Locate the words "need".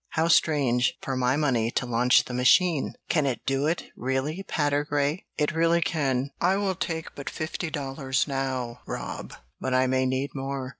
10.07-10.31